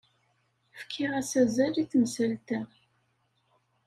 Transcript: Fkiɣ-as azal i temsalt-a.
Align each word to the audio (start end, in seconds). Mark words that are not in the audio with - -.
Fkiɣ-as 0.79 1.31
azal 1.41 1.75
i 1.83 1.85
temsalt-a. 1.91 2.61